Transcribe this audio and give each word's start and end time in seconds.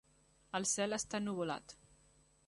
El 0.59 0.63
cel 0.69 0.97
està 0.97 1.19
ennuvolat. 1.23 1.77